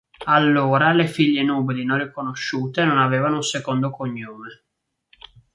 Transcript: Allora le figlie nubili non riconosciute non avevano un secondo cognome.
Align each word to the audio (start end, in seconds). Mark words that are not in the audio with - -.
Allora 0.25 0.93
le 0.93 1.05
figlie 1.05 1.43
nubili 1.43 1.85
non 1.85 1.99
riconosciute 1.99 2.83
non 2.83 2.97
avevano 2.97 3.35
un 3.35 3.43
secondo 3.43 3.91
cognome. 3.91 4.63